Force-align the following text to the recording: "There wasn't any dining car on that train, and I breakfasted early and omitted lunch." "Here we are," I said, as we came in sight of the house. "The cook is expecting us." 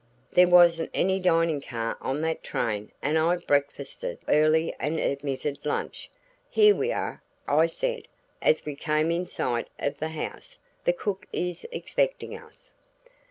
"There 0.31 0.47
wasn't 0.47 0.89
any 0.95 1.19
dining 1.19 1.61
car 1.61 1.95
on 2.01 2.21
that 2.21 2.41
train, 2.41 2.91
and 3.03 3.19
I 3.19 3.35
breakfasted 3.35 4.17
early 4.27 4.73
and 4.79 4.99
omitted 4.99 5.59
lunch." 5.63 6.09
"Here 6.49 6.73
we 6.75 6.91
are," 6.91 7.21
I 7.47 7.67
said, 7.67 8.07
as 8.41 8.65
we 8.65 8.73
came 8.75 9.11
in 9.11 9.27
sight 9.27 9.67
of 9.77 9.99
the 9.99 10.09
house. 10.09 10.57
"The 10.85 10.93
cook 10.93 11.27
is 11.31 11.67
expecting 11.71 12.35
us." 12.35 12.71